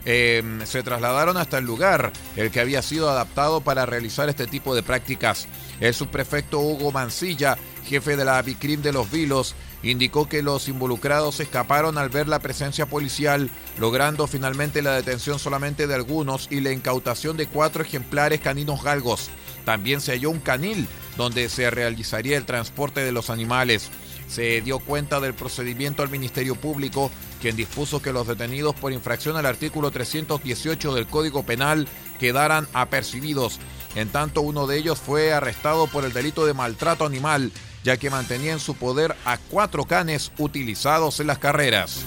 eh, 0.09 0.41
se 0.63 0.83
trasladaron 0.83 1.35
hasta 1.35 1.57
el 1.57 1.65
lugar, 1.65 2.13
el 2.37 2.49
que 2.49 2.61
había 2.61 2.81
sido 2.81 3.09
adaptado 3.09 3.59
para 3.59 3.85
realizar 3.85 4.29
este 4.29 4.47
tipo 4.47 4.73
de 4.73 4.81
prácticas. 4.81 5.47
El 5.81 5.93
subprefecto 5.93 6.59
Hugo 6.59 6.93
Mancilla, 6.93 7.57
jefe 7.83 8.15
de 8.15 8.23
la 8.23 8.41
Bicrim 8.41 8.81
de 8.81 8.93
los 8.93 9.11
Vilos, 9.11 9.53
indicó 9.83 10.29
que 10.29 10.41
los 10.41 10.69
involucrados 10.69 11.41
escaparon 11.41 11.97
al 11.97 12.07
ver 12.07 12.29
la 12.29 12.39
presencia 12.39 12.85
policial, 12.85 13.49
logrando 13.77 14.27
finalmente 14.27 14.81
la 14.81 14.93
detención 14.93 15.39
solamente 15.39 15.87
de 15.87 15.95
algunos 15.95 16.47
y 16.49 16.61
la 16.61 16.71
incautación 16.71 17.35
de 17.35 17.47
cuatro 17.47 17.83
ejemplares 17.83 18.39
caninos 18.39 18.83
galgos. 18.83 19.29
También 19.65 19.99
se 19.99 20.13
halló 20.13 20.29
un 20.29 20.39
canil 20.39 20.87
donde 21.17 21.49
se 21.49 21.69
realizaría 21.69 22.37
el 22.37 22.45
transporte 22.45 23.01
de 23.01 23.11
los 23.11 23.29
animales 23.29 23.91
se 24.27 24.61
dio 24.61 24.79
cuenta 24.79 25.19
del 25.19 25.33
procedimiento 25.33 26.03
al 26.03 26.09
Ministerio 26.09 26.55
Público, 26.55 27.11
quien 27.41 27.55
dispuso 27.55 28.01
que 28.01 28.13
los 28.13 28.27
detenidos 28.27 28.75
por 28.75 28.91
infracción 28.91 29.37
al 29.37 29.45
artículo 29.45 29.91
318 29.91 30.93
del 30.93 31.07
Código 31.07 31.43
Penal 31.43 31.87
quedaran 32.19 32.67
apercibidos. 32.73 33.59
En 33.95 34.09
tanto, 34.09 34.41
uno 34.41 34.67
de 34.67 34.77
ellos 34.77 34.99
fue 34.99 35.33
arrestado 35.33 35.87
por 35.87 36.03
el 36.05 36.13
delito 36.13 36.45
de 36.45 36.53
maltrato 36.53 37.05
animal, 37.05 37.51
ya 37.83 37.97
que 37.97 38.09
mantenía 38.09 38.53
en 38.53 38.59
su 38.59 38.75
poder 38.75 39.15
a 39.25 39.37
cuatro 39.37 39.85
canes 39.85 40.31
utilizados 40.37 41.19
en 41.19 41.27
las 41.27 41.39
carreras. 41.39 42.05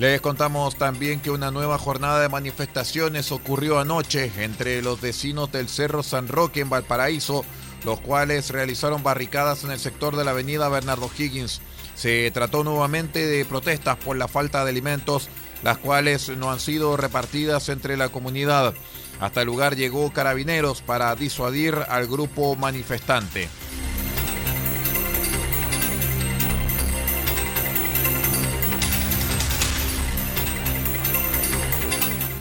Les 0.00 0.18
contamos 0.22 0.76
también 0.76 1.20
que 1.20 1.30
una 1.30 1.50
nueva 1.50 1.76
jornada 1.76 2.22
de 2.22 2.30
manifestaciones 2.30 3.32
ocurrió 3.32 3.78
anoche 3.78 4.32
entre 4.38 4.80
los 4.80 4.98
vecinos 4.98 5.52
del 5.52 5.68
Cerro 5.68 6.02
San 6.02 6.26
Roque 6.26 6.60
en 6.60 6.70
Valparaíso, 6.70 7.44
los 7.84 8.00
cuales 8.00 8.48
realizaron 8.48 9.02
barricadas 9.02 9.62
en 9.62 9.72
el 9.72 9.78
sector 9.78 10.16
de 10.16 10.24
la 10.24 10.30
avenida 10.30 10.70
Bernardo 10.70 11.10
Higgins. 11.18 11.60
Se 11.96 12.30
trató 12.30 12.64
nuevamente 12.64 13.26
de 13.26 13.44
protestas 13.44 13.98
por 13.98 14.16
la 14.16 14.26
falta 14.26 14.64
de 14.64 14.70
alimentos, 14.70 15.28
las 15.62 15.76
cuales 15.76 16.30
no 16.30 16.50
han 16.50 16.60
sido 16.60 16.96
repartidas 16.96 17.68
entre 17.68 17.98
la 17.98 18.08
comunidad. 18.08 18.72
Hasta 19.20 19.42
el 19.42 19.48
lugar 19.48 19.76
llegó 19.76 20.10
carabineros 20.14 20.80
para 20.80 21.14
disuadir 21.14 21.74
al 21.90 22.06
grupo 22.06 22.56
manifestante. 22.56 23.50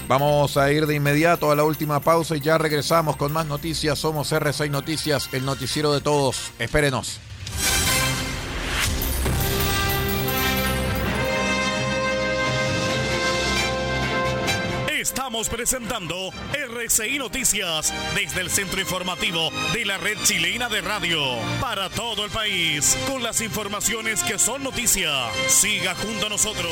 Vamos 0.09 0.57
a 0.57 0.71
ir 0.71 0.87
de 0.87 0.95
inmediato 0.95 1.51
a 1.51 1.55
la 1.55 1.63
última 1.63 1.99
pausa 1.99 2.35
y 2.35 2.39
ya 2.39 2.57
regresamos 2.57 3.15
con 3.15 3.31
más 3.31 3.45
noticias. 3.45 3.99
Somos 3.99 4.31
R6 4.31 4.71
Noticias, 4.71 5.29
el 5.33 5.45
noticiero 5.45 5.93
de 5.93 6.01
todos. 6.01 6.51
Espérenos. 6.57 7.19
Estamos 14.99 15.47
presentando 15.47 16.31
RCI 16.53 17.19
Noticias 17.19 17.93
desde 18.15 18.41
el 18.41 18.49
centro 18.49 18.81
informativo 18.81 19.51
de 19.73 19.85
la 19.85 19.99
red 19.99 20.17
chilena 20.23 20.69
de 20.69 20.81
radio 20.81 21.21
para 21.61 21.87
todo 21.91 22.25
el 22.25 22.31
país 22.31 22.97
con 23.07 23.21
las 23.21 23.41
informaciones 23.41 24.23
que 24.23 24.39
son 24.39 24.63
noticia. 24.63 25.11
Siga 25.47 25.93
junto 25.93 26.25
a 26.25 26.29
nosotros. 26.29 26.71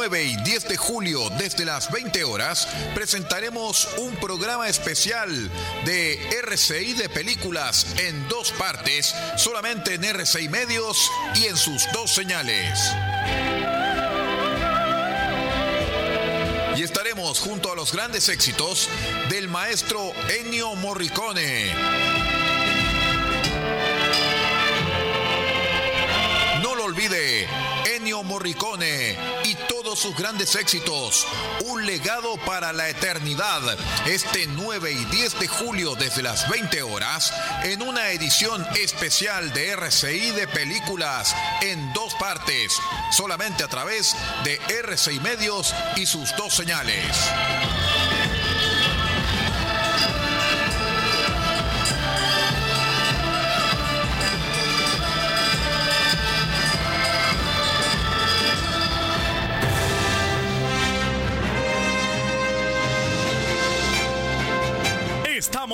9 0.00 0.24
y 0.24 0.36
10 0.36 0.66
de 0.66 0.76
julio, 0.78 1.28
desde 1.36 1.66
las 1.66 1.90
20 1.90 2.24
horas, 2.24 2.66
presentaremos 2.94 3.86
un 3.98 4.16
programa 4.16 4.66
especial 4.66 5.28
de 5.84 6.18
RCI 6.38 6.94
de 6.94 7.10
películas 7.10 7.84
en 7.98 8.26
dos 8.30 8.50
partes, 8.52 9.14
solamente 9.36 9.92
en 9.92 10.04
RCI 10.04 10.48
Medios 10.48 11.10
y 11.34 11.48
en 11.48 11.56
sus 11.58 11.86
dos 11.92 12.14
señales. 12.14 12.80
Y 16.78 16.82
estaremos 16.82 17.38
junto 17.38 17.70
a 17.70 17.76
los 17.76 17.92
grandes 17.92 18.30
éxitos 18.30 18.88
del 19.28 19.50
maestro 19.50 20.14
Ennio 20.30 20.76
Morricone. 20.76 21.74
No 26.62 26.74
lo 26.74 26.84
olvide, 26.84 27.46
Ennio 27.84 28.22
Morricone 28.22 29.18
y 29.44 29.54
sus 29.98 30.16
grandes 30.16 30.54
éxitos. 30.54 31.26
Un 31.66 31.86
legado 31.86 32.36
para 32.46 32.72
la 32.72 32.88
eternidad. 32.88 33.60
Este 34.06 34.46
9 34.46 34.92
y 34.92 35.04
10 35.06 35.40
de 35.40 35.48
julio 35.48 35.94
desde 35.94 36.22
las 36.22 36.48
20 36.48 36.82
horas 36.82 37.32
en 37.64 37.82
una 37.82 38.10
edición 38.10 38.66
especial 38.76 39.52
de 39.52 39.70
RCI 39.70 40.30
de 40.32 40.48
películas 40.48 41.34
en 41.62 41.92
dos 41.92 42.14
partes. 42.14 42.76
Solamente 43.10 43.64
a 43.64 43.68
través 43.68 44.16
de 44.44 44.60
RCI 44.82 45.20
Medios 45.20 45.74
y 45.96 46.06
sus 46.06 46.34
dos 46.36 46.54
señales. 46.54 47.06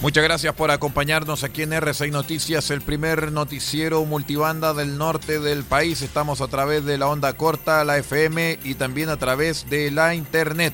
Muchas 0.00 0.22
gracias 0.22 0.54
por 0.54 0.70
acompañarnos 0.70 1.42
aquí 1.42 1.62
en 1.62 1.72
R6 1.72 2.12
Noticias, 2.12 2.70
el 2.70 2.82
primer 2.82 3.32
noticiero 3.32 4.04
multibanda 4.04 4.72
del 4.72 4.96
norte 4.96 5.40
del 5.40 5.64
país. 5.64 6.02
Estamos 6.02 6.40
a 6.40 6.46
través 6.46 6.84
de 6.84 6.98
la 6.98 7.08
onda 7.08 7.32
corta, 7.32 7.82
la 7.82 7.98
FM 7.98 8.60
y 8.62 8.74
también 8.74 9.08
a 9.08 9.16
través 9.16 9.68
de 9.68 9.90
la 9.90 10.14
internet. 10.14 10.72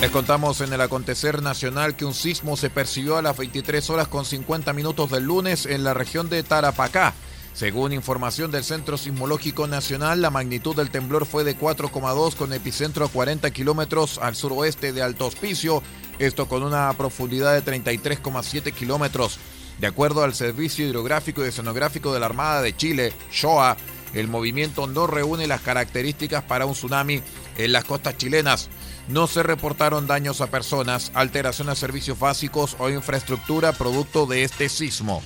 Les 0.00 0.10
contamos 0.10 0.62
en 0.62 0.72
el 0.72 0.80
acontecer 0.80 1.42
nacional 1.42 1.94
que 1.94 2.06
un 2.06 2.14
sismo 2.14 2.56
se 2.56 2.70
percibió 2.70 3.18
a 3.18 3.22
las 3.22 3.36
23 3.36 3.90
horas 3.90 4.08
con 4.08 4.24
50 4.24 4.72
minutos 4.72 5.10
del 5.10 5.24
lunes 5.24 5.66
en 5.66 5.84
la 5.84 5.92
región 5.92 6.30
de 6.30 6.42
Tarapacá. 6.42 7.12
Según 7.54 7.92
información 7.92 8.50
del 8.50 8.64
Centro 8.64 8.98
Sismológico 8.98 9.68
Nacional, 9.68 10.20
la 10.20 10.30
magnitud 10.30 10.74
del 10.74 10.90
temblor 10.90 11.24
fue 11.24 11.44
de 11.44 11.56
4,2 11.56 12.34
con 12.34 12.52
epicentro 12.52 13.04
a 13.04 13.08
40 13.08 13.48
kilómetros 13.52 14.18
al 14.18 14.34
suroeste 14.34 14.92
de 14.92 15.02
Alto 15.02 15.28
Hospicio, 15.28 15.80
esto 16.18 16.48
con 16.48 16.64
una 16.64 16.92
profundidad 16.94 17.54
de 17.54 17.64
33,7 17.64 18.72
kilómetros. 18.72 19.38
De 19.78 19.86
acuerdo 19.86 20.24
al 20.24 20.34
Servicio 20.34 20.84
Hidrográfico 20.84 21.44
y 21.44 21.48
Oceanográfico 21.48 22.12
de 22.12 22.18
la 22.18 22.26
Armada 22.26 22.60
de 22.60 22.76
Chile, 22.76 23.12
SHOA, 23.30 23.76
el 24.14 24.26
movimiento 24.26 24.88
no 24.88 25.06
reúne 25.06 25.46
las 25.46 25.60
características 25.60 26.42
para 26.42 26.66
un 26.66 26.74
tsunami 26.74 27.22
en 27.56 27.72
las 27.72 27.84
costas 27.84 28.16
chilenas. 28.16 28.68
No 29.06 29.28
se 29.28 29.44
reportaron 29.44 30.08
daños 30.08 30.40
a 30.40 30.48
personas, 30.48 31.12
alteración 31.14 31.68
a 31.68 31.76
servicios 31.76 32.18
básicos 32.18 32.74
o 32.80 32.90
infraestructura 32.90 33.72
producto 33.72 34.26
de 34.26 34.42
este 34.42 34.68
sismo. 34.68 35.22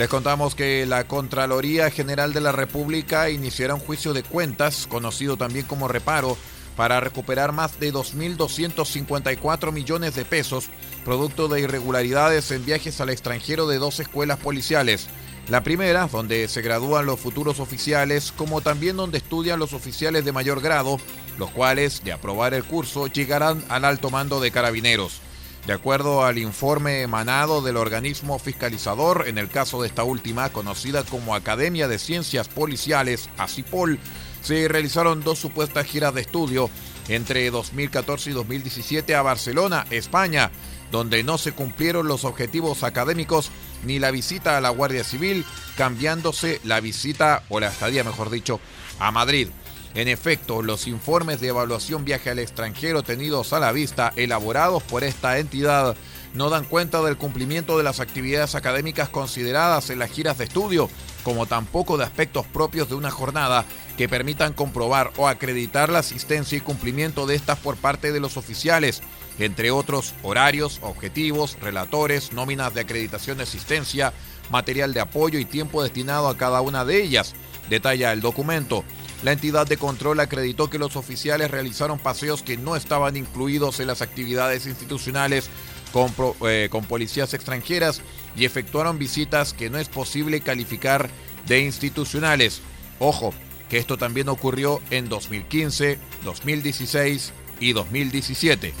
Les 0.00 0.08
contamos 0.08 0.54
que 0.54 0.86
la 0.86 1.06
Contraloría 1.06 1.90
General 1.90 2.32
de 2.32 2.40
la 2.40 2.52
República 2.52 3.28
iniciará 3.28 3.74
un 3.74 3.82
juicio 3.82 4.14
de 4.14 4.22
cuentas, 4.22 4.86
conocido 4.86 5.36
también 5.36 5.66
como 5.66 5.88
reparo, 5.88 6.38
para 6.74 7.00
recuperar 7.00 7.52
más 7.52 7.78
de 7.78 7.92
2.254 7.92 9.72
millones 9.72 10.14
de 10.14 10.24
pesos, 10.24 10.70
producto 11.04 11.48
de 11.48 11.60
irregularidades 11.60 12.50
en 12.50 12.64
viajes 12.64 12.98
al 13.02 13.10
extranjero 13.10 13.66
de 13.66 13.76
dos 13.76 14.00
escuelas 14.00 14.38
policiales. 14.38 15.10
La 15.50 15.62
primera, 15.62 16.06
donde 16.06 16.48
se 16.48 16.62
gradúan 16.62 17.04
los 17.04 17.20
futuros 17.20 17.60
oficiales, 17.60 18.32
como 18.32 18.62
también 18.62 18.96
donde 18.96 19.18
estudian 19.18 19.58
los 19.58 19.74
oficiales 19.74 20.24
de 20.24 20.32
mayor 20.32 20.62
grado, 20.62 20.98
los 21.36 21.50
cuales, 21.50 22.02
de 22.04 22.12
aprobar 22.12 22.54
el 22.54 22.64
curso, 22.64 23.06
llegarán 23.06 23.62
al 23.68 23.84
alto 23.84 24.08
mando 24.08 24.40
de 24.40 24.50
carabineros. 24.50 25.20
De 25.66 25.74
acuerdo 25.74 26.24
al 26.24 26.38
informe 26.38 27.02
emanado 27.02 27.62
del 27.62 27.76
organismo 27.76 28.38
fiscalizador, 28.38 29.24
en 29.28 29.38
el 29.38 29.48
caso 29.48 29.82
de 29.82 29.88
esta 29.88 30.04
última, 30.04 30.50
conocida 30.50 31.04
como 31.04 31.34
Academia 31.34 31.86
de 31.86 31.98
Ciencias 31.98 32.48
Policiales, 32.48 33.28
ACIPOL, 33.36 33.98
se 34.40 34.68
realizaron 34.68 35.22
dos 35.22 35.38
supuestas 35.38 35.86
giras 35.86 36.14
de 36.14 36.22
estudio 36.22 36.70
entre 37.08 37.50
2014 37.50 38.30
y 38.30 38.32
2017 38.32 39.14
a 39.14 39.22
Barcelona, 39.22 39.86
España, 39.90 40.50
donde 40.90 41.22
no 41.22 41.38
se 41.38 41.52
cumplieron 41.52 42.08
los 42.08 42.24
objetivos 42.24 42.82
académicos 42.82 43.50
ni 43.84 43.98
la 43.98 44.10
visita 44.10 44.56
a 44.56 44.60
la 44.60 44.70
Guardia 44.70 45.04
Civil, 45.04 45.44
cambiándose 45.76 46.60
la 46.64 46.80
visita, 46.80 47.44
o 47.48 47.60
la 47.60 47.68
estadía 47.68 48.02
mejor 48.02 48.30
dicho, 48.30 48.60
a 48.98 49.10
Madrid. 49.10 49.48
En 49.94 50.06
efecto, 50.06 50.62
los 50.62 50.86
informes 50.86 51.40
de 51.40 51.48
evaluación 51.48 52.04
viaje 52.04 52.30
al 52.30 52.38
extranjero 52.38 53.02
tenidos 53.02 53.52
a 53.52 53.58
la 53.58 53.72
vista, 53.72 54.12
elaborados 54.14 54.84
por 54.84 55.02
esta 55.02 55.38
entidad, 55.38 55.96
no 56.32 56.48
dan 56.48 56.64
cuenta 56.64 57.02
del 57.02 57.16
cumplimiento 57.16 57.76
de 57.76 57.82
las 57.82 57.98
actividades 57.98 58.54
académicas 58.54 59.08
consideradas 59.08 59.90
en 59.90 59.98
las 59.98 60.10
giras 60.10 60.38
de 60.38 60.44
estudio, 60.44 60.88
como 61.24 61.46
tampoco 61.46 61.98
de 61.98 62.04
aspectos 62.04 62.46
propios 62.46 62.88
de 62.88 62.94
una 62.94 63.10
jornada 63.10 63.64
que 63.96 64.08
permitan 64.08 64.52
comprobar 64.52 65.10
o 65.16 65.26
acreditar 65.26 65.88
la 65.90 65.98
asistencia 65.98 66.56
y 66.56 66.60
cumplimiento 66.60 67.26
de 67.26 67.34
estas 67.34 67.58
por 67.58 67.76
parte 67.76 68.12
de 68.12 68.20
los 68.20 68.36
oficiales, 68.36 69.02
entre 69.40 69.72
otros 69.72 70.14
horarios, 70.22 70.78
objetivos, 70.82 71.58
relatores, 71.60 72.32
nóminas 72.32 72.72
de 72.74 72.82
acreditación 72.82 73.38
de 73.38 73.42
asistencia, 73.42 74.12
material 74.50 74.94
de 74.94 75.00
apoyo 75.00 75.38
y 75.40 75.44
tiempo 75.44 75.82
destinado 75.82 76.28
a 76.28 76.36
cada 76.36 76.60
una 76.60 76.84
de 76.84 77.02
ellas, 77.02 77.34
detalla 77.68 78.12
el 78.12 78.20
documento. 78.20 78.84
La 79.22 79.32
entidad 79.32 79.66
de 79.66 79.76
control 79.76 80.20
acreditó 80.20 80.70
que 80.70 80.78
los 80.78 80.96
oficiales 80.96 81.50
realizaron 81.50 81.98
paseos 81.98 82.42
que 82.42 82.56
no 82.56 82.74
estaban 82.74 83.16
incluidos 83.16 83.78
en 83.80 83.86
las 83.86 84.00
actividades 84.00 84.66
institucionales 84.66 85.50
con, 85.92 86.12
eh, 86.46 86.70
policías 86.88 87.34
extranjeras 87.34 88.00
y 88.34 88.46
efectuaron 88.46 88.98
visitas 88.98 89.52
que 89.52 89.68
no 89.68 89.78
es 89.78 89.88
posible 89.88 90.40
calificar 90.40 91.10
de 91.46 91.60
institucionales. 91.60 92.62
Ojo, 92.98 93.34
que 93.68 93.78
esto 93.78 93.98
también 93.98 94.28
ocurrió 94.28 94.80
en 94.90 95.08
2015, 95.08 95.98
2016 96.24 97.32
y 97.60 97.72
2017. 97.72 98.72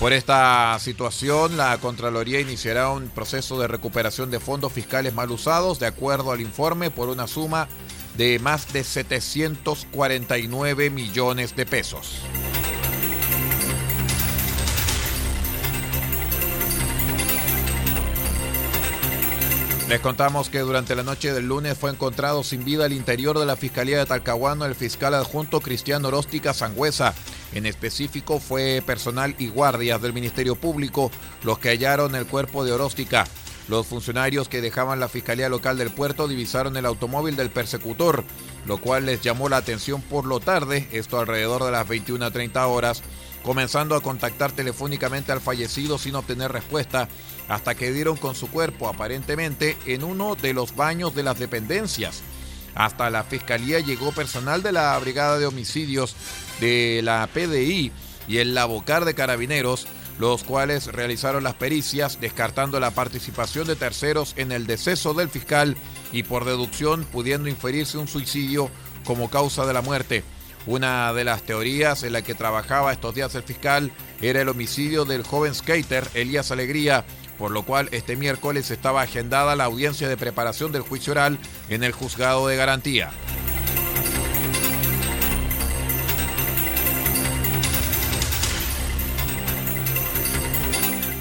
Por 0.00 0.12
esta 0.14 0.78
situación, 0.78 1.58
la 1.58 1.76
Contraloría 1.76 2.40
iniciará 2.40 2.88
un 2.88 3.10
proceso 3.10 3.60
de 3.60 3.68
recuperación 3.68 4.30
de 4.30 4.40
fondos 4.40 4.72
fiscales 4.72 5.12
mal 5.12 5.30
usados, 5.30 5.78
de 5.78 5.84
acuerdo 5.84 6.32
al 6.32 6.40
informe, 6.40 6.90
por 6.90 7.10
una 7.10 7.26
suma 7.26 7.68
de 8.16 8.38
más 8.38 8.72
de 8.72 8.82
749 8.82 10.88
millones 10.88 11.54
de 11.54 11.66
pesos. 11.66 12.22
Les 19.90 20.00
contamos 20.00 20.48
que 20.48 20.60
durante 20.60 20.94
la 20.94 21.02
noche 21.02 21.32
del 21.32 21.48
lunes 21.48 21.76
fue 21.76 21.90
encontrado 21.90 22.42
sin 22.42 22.64
vida 22.64 22.86
al 22.86 22.94
interior 22.94 23.38
de 23.38 23.44
la 23.44 23.56
Fiscalía 23.56 23.98
de 23.98 24.06
Talcahuano 24.06 24.64
el 24.64 24.76
fiscal 24.76 25.12
adjunto 25.12 25.60
Cristiano 25.60 26.08
Oróstica 26.08 26.54
Sangüesa. 26.54 27.12
En 27.52 27.66
específico 27.66 28.38
fue 28.38 28.82
personal 28.84 29.34
y 29.38 29.48
guardias 29.48 30.00
del 30.00 30.12
Ministerio 30.12 30.56
Público 30.56 31.10
los 31.42 31.58
que 31.58 31.70
hallaron 31.70 32.14
el 32.14 32.26
cuerpo 32.26 32.64
de 32.64 32.72
Oróstica. 32.72 33.26
Los 33.68 33.86
funcionarios 33.86 34.48
que 34.48 34.60
dejaban 34.60 34.98
la 34.98 35.08
Fiscalía 35.08 35.48
Local 35.48 35.78
del 35.78 35.90
puerto 35.90 36.26
divisaron 36.26 36.76
el 36.76 36.86
automóvil 36.86 37.36
del 37.36 37.50
persecutor, 37.50 38.24
lo 38.66 38.78
cual 38.78 39.06
les 39.06 39.20
llamó 39.20 39.48
la 39.48 39.58
atención 39.58 40.02
por 40.02 40.26
lo 40.26 40.40
tarde, 40.40 40.88
esto 40.90 41.20
alrededor 41.20 41.64
de 41.64 41.70
las 41.70 41.86
21.30 41.86 42.66
horas, 42.66 43.02
comenzando 43.44 43.94
a 43.94 44.02
contactar 44.02 44.52
telefónicamente 44.52 45.30
al 45.30 45.40
fallecido 45.40 45.98
sin 45.98 46.16
obtener 46.16 46.50
respuesta, 46.50 47.08
hasta 47.48 47.74
que 47.74 47.92
dieron 47.92 48.16
con 48.16 48.34
su 48.34 48.50
cuerpo 48.50 48.88
aparentemente 48.88 49.76
en 49.86 50.04
uno 50.04 50.34
de 50.34 50.52
los 50.52 50.74
baños 50.74 51.14
de 51.14 51.22
las 51.22 51.38
dependencias. 51.38 52.22
Hasta 52.74 53.10
la 53.10 53.24
fiscalía 53.24 53.80
llegó 53.80 54.12
personal 54.12 54.62
de 54.62 54.72
la 54.72 54.98
Brigada 54.98 55.38
de 55.38 55.46
Homicidios 55.46 56.14
de 56.60 57.00
la 57.02 57.28
PDI 57.32 57.92
y 58.28 58.38
el 58.38 58.54
Labocar 58.54 59.04
de 59.04 59.14
Carabineros, 59.14 59.86
los 60.18 60.44
cuales 60.44 60.86
realizaron 60.86 61.44
las 61.44 61.54
pericias 61.54 62.20
descartando 62.20 62.78
la 62.78 62.90
participación 62.90 63.66
de 63.66 63.76
terceros 63.76 64.34
en 64.36 64.52
el 64.52 64.66
deceso 64.66 65.14
del 65.14 65.30
fiscal 65.30 65.76
y 66.12 66.22
por 66.22 66.44
deducción 66.44 67.04
pudiendo 67.04 67.48
inferirse 67.48 67.98
un 67.98 68.06
suicidio 68.06 68.70
como 69.04 69.30
causa 69.30 69.66
de 69.66 69.72
la 69.72 69.82
muerte. 69.82 70.22
Una 70.66 71.12
de 71.14 71.24
las 71.24 71.42
teorías 71.42 72.02
en 72.02 72.12
la 72.12 72.22
que 72.22 72.34
trabajaba 72.34 72.92
estos 72.92 73.14
días 73.14 73.34
el 73.34 73.42
fiscal 73.42 73.90
era 74.20 74.42
el 74.42 74.48
homicidio 74.50 75.06
del 75.06 75.22
joven 75.24 75.54
skater 75.54 76.06
Elías 76.12 76.50
Alegría, 76.50 77.06
por 77.40 77.52
lo 77.52 77.62
cual 77.62 77.88
este 77.90 78.16
miércoles 78.16 78.70
estaba 78.70 79.00
agendada 79.00 79.56
la 79.56 79.64
audiencia 79.64 80.10
de 80.10 80.18
preparación 80.18 80.72
del 80.72 80.82
juicio 80.82 81.12
oral 81.12 81.38
en 81.70 81.82
el 81.82 81.92
juzgado 81.92 82.46
de 82.46 82.56
garantía. 82.56 83.10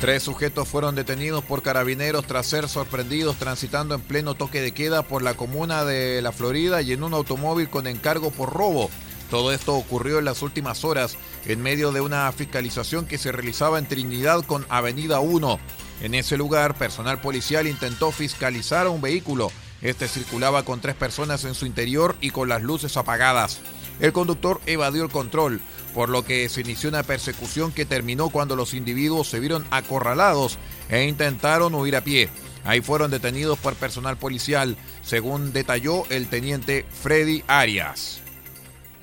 Tres 0.01 0.23
sujetos 0.23 0.67
fueron 0.67 0.95
detenidos 0.95 1.41
por 1.45 1.61
carabineros 1.61 2.25
tras 2.25 2.47
ser 2.47 2.67
sorprendidos 2.67 3.37
transitando 3.37 3.95
en 3.95 4.01
pleno 4.01 4.35
toque 4.35 4.61
de 4.61 4.73
queda 4.73 5.03
por 5.03 5.21
la 5.21 5.35
comuna 5.35 5.85
de 5.85 6.21
La 6.21 6.33
Florida 6.33 6.81
y 6.81 6.91
en 6.91 7.03
un 7.03 7.13
automóvil 7.13 7.69
con 7.69 7.87
encargo 7.87 8.29
por 8.29 8.51
robo. 8.51 8.89
Todo 9.29 9.53
esto 9.53 9.75
ocurrió 9.75 10.19
en 10.19 10.25
las 10.25 10.41
últimas 10.41 10.83
horas 10.83 11.15
en 11.45 11.61
medio 11.61 11.93
de 11.93 12.01
una 12.01 12.29
fiscalización 12.33 13.05
que 13.05 13.17
se 13.17 13.31
realizaba 13.31 13.79
en 13.79 13.87
Trinidad 13.87 14.43
con 14.45 14.65
Avenida 14.69 15.21
1. 15.21 15.59
En 16.01 16.15
ese 16.15 16.37
lugar, 16.37 16.75
personal 16.75 17.19
policial 17.19 17.67
intentó 17.67 18.11
fiscalizar 18.11 18.87
a 18.87 18.89
un 18.89 19.01
vehículo. 19.01 19.51
Este 19.81 20.07
circulaba 20.07 20.63
con 20.63 20.81
tres 20.81 20.95
personas 20.95 21.43
en 21.45 21.53
su 21.53 21.65
interior 21.65 22.15
y 22.21 22.31
con 22.31 22.49
las 22.49 22.61
luces 22.61 22.95
apagadas. 22.97 23.59
El 23.99 24.13
conductor 24.13 24.61
evadió 24.65 25.03
el 25.03 25.09
control, 25.09 25.59
por 25.93 26.09
lo 26.09 26.23
que 26.23 26.47
se 26.47 26.61
inició 26.61 26.89
una 26.89 27.03
persecución 27.03 27.71
que 27.71 27.85
terminó 27.85 28.29
cuando 28.29 28.55
los 28.55 28.73
individuos 28.73 29.27
se 29.27 29.39
vieron 29.39 29.65
acorralados 29.71 30.57
e 30.89 31.05
intentaron 31.05 31.75
huir 31.75 31.95
a 31.97 32.03
pie. 32.03 32.29
Ahí 32.63 32.81
fueron 32.81 33.11
detenidos 33.11 33.59
por 33.59 33.75
personal 33.75 34.17
policial, 34.17 34.77
según 35.01 35.51
detalló 35.51 36.05
el 36.09 36.29
teniente 36.29 36.85
Freddy 37.01 37.43
Arias 37.47 38.21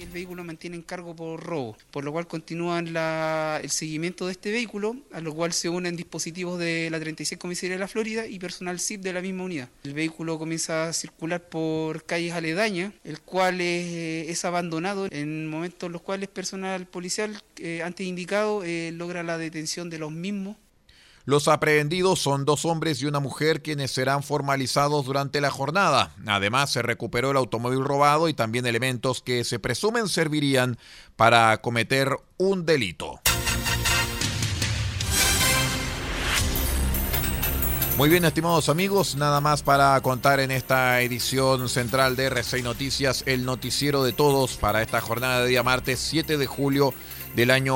el 0.00 0.08
vehículo 0.08 0.44
mantiene 0.44 0.76
encargo 0.76 1.14
por 1.14 1.42
robo, 1.42 1.76
por 1.90 2.04
lo 2.04 2.12
cual 2.12 2.26
continúan 2.26 2.88
el 2.96 3.70
seguimiento 3.70 4.26
de 4.26 4.32
este 4.32 4.50
vehículo, 4.50 4.96
a 5.12 5.20
lo 5.20 5.34
cual 5.34 5.52
se 5.52 5.68
unen 5.68 5.96
dispositivos 5.96 6.58
de 6.58 6.88
la 6.90 7.00
36 7.00 7.38
Comisaría 7.38 7.76
de 7.76 7.80
la 7.80 7.88
Florida 7.88 8.26
y 8.26 8.38
personal 8.38 8.80
CIP 8.80 9.02
de 9.02 9.12
la 9.12 9.22
misma 9.22 9.44
unidad. 9.44 9.68
El 9.84 9.94
vehículo 9.94 10.38
comienza 10.38 10.88
a 10.88 10.92
circular 10.92 11.48
por 11.48 12.04
calles 12.04 12.32
aledañas, 12.32 12.92
el 13.04 13.20
cual 13.20 13.60
es, 13.60 14.44
abandonado 14.44 15.06
en 15.10 15.48
momentos 15.48 15.86
en 15.86 15.92
los 15.92 16.02
cuales 16.02 16.28
personal 16.28 16.86
policial 16.86 17.42
eh, 17.58 17.82
antes 17.82 18.06
indicado 18.06 18.62
eh, 18.64 18.92
logra 18.92 19.22
la 19.22 19.38
detención 19.38 19.90
de 19.90 19.98
los 19.98 20.12
mismos 20.12 20.56
los 21.26 21.48
aprehendidos 21.48 22.20
son 22.20 22.44
dos 22.44 22.64
hombres 22.64 23.02
y 23.02 23.06
una 23.06 23.18
mujer 23.18 23.60
quienes 23.60 23.90
serán 23.90 24.22
formalizados 24.22 25.04
durante 25.04 25.40
la 25.40 25.50
jornada. 25.50 26.14
Además, 26.24 26.70
se 26.70 26.82
recuperó 26.82 27.32
el 27.32 27.36
automóvil 27.36 27.84
robado 27.84 28.28
y 28.28 28.34
también 28.34 28.64
elementos 28.64 29.22
que 29.22 29.42
se 29.42 29.58
presumen 29.58 30.08
servirían 30.08 30.78
para 31.16 31.60
cometer 31.60 32.16
un 32.38 32.64
delito. 32.64 33.20
Muy 37.96 38.10
bien, 38.10 38.26
estimados 38.26 38.68
amigos, 38.68 39.16
nada 39.16 39.40
más 39.40 39.62
para 39.62 39.98
contar 40.02 40.38
en 40.40 40.50
esta 40.50 41.00
edición 41.00 41.70
central 41.70 42.14
de 42.14 42.30
R6 42.30 42.62
Noticias, 42.62 43.22
el 43.24 43.46
noticiero 43.46 44.04
de 44.04 44.12
todos 44.12 44.58
para 44.58 44.82
esta 44.82 45.00
jornada 45.00 45.40
de 45.40 45.48
día 45.48 45.62
martes 45.62 45.98
7 46.00 46.36
de 46.36 46.46
julio 46.46 46.92
del 47.34 47.50
año 47.50 47.74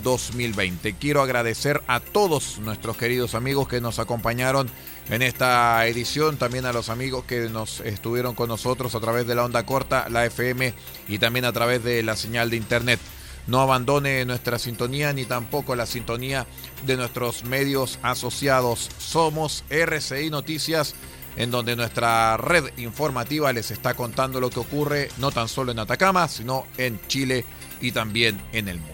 2020. 0.00 0.92
Quiero 0.96 1.22
agradecer 1.22 1.80
a 1.86 2.00
todos 2.00 2.58
nuestros 2.58 2.98
queridos 2.98 3.34
amigos 3.34 3.66
que 3.66 3.80
nos 3.80 3.98
acompañaron 3.98 4.68
en 5.08 5.22
esta 5.22 5.86
edición, 5.86 6.36
también 6.36 6.66
a 6.66 6.74
los 6.74 6.90
amigos 6.90 7.24
que 7.24 7.48
nos 7.48 7.80
estuvieron 7.80 8.34
con 8.34 8.48
nosotros 8.48 8.94
a 8.94 9.00
través 9.00 9.26
de 9.26 9.36
la 9.36 9.46
onda 9.46 9.64
corta, 9.64 10.06
la 10.10 10.26
FM 10.26 10.74
y 11.08 11.18
también 11.18 11.46
a 11.46 11.52
través 11.52 11.82
de 11.82 12.02
la 12.02 12.14
señal 12.14 12.50
de 12.50 12.58
internet. 12.58 13.00
No 13.46 13.60
abandone 13.60 14.24
nuestra 14.24 14.58
sintonía 14.58 15.12
ni 15.12 15.24
tampoco 15.24 15.74
la 15.74 15.86
sintonía 15.86 16.46
de 16.86 16.96
nuestros 16.96 17.44
medios 17.44 17.98
asociados. 18.02 18.88
Somos 18.98 19.64
RCI 19.68 20.30
Noticias 20.30 20.94
en 21.36 21.50
donde 21.50 21.76
nuestra 21.76 22.36
red 22.36 22.76
informativa 22.76 23.52
les 23.52 23.70
está 23.70 23.94
contando 23.94 24.40
lo 24.40 24.50
que 24.50 24.60
ocurre 24.60 25.08
no 25.18 25.30
tan 25.30 25.48
solo 25.48 25.72
en 25.72 25.78
Atacama, 25.78 26.28
sino 26.28 26.66
en 26.76 27.00
Chile 27.08 27.44
y 27.80 27.92
también 27.92 28.40
en 28.52 28.68
el 28.68 28.78
mundo. 28.78 28.92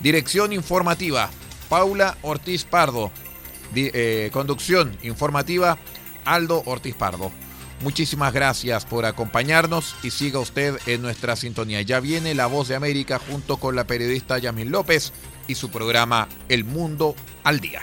Dirección 0.00 0.52
informativa, 0.52 1.30
Paula 1.68 2.16
Ortiz 2.22 2.64
Pardo. 2.64 3.10
Eh, 3.74 4.30
conducción 4.32 4.96
informativa, 5.02 5.78
Aldo 6.24 6.62
Ortiz 6.66 6.94
Pardo. 6.94 7.32
Muchísimas 7.84 8.32
gracias 8.32 8.86
por 8.86 9.04
acompañarnos 9.04 9.94
y 10.02 10.10
siga 10.10 10.38
usted 10.38 10.78
en 10.86 11.02
nuestra 11.02 11.36
sintonía. 11.36 11.82
Ya 11.82 12.00
viene 12.00 12.34
La 12.34 12.46
Voz 12.46 12.68
de 12.68 12.76
América 12.76 13.20
junto 13.30 13.58
con 13.58 13.76
la 13.76 13.86
periodista 13.86 14.38
Yamil 14.38 14.70
López 14.70 15.12
y 15.48 15.56
su 15.56 15.68
programa 15.68 16.26
El 16.48 16.64
Mundo 16.64 17.14
al 17.42 17.60
Día. 17.60 17.82